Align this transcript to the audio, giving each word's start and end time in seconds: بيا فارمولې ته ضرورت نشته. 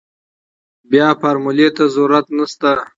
بيا 0.89 1.07
فارمولې 1.21 1.67
ته 1.75 1.83
ضرورت 1.95 2.27
نشته. 2.37 2.71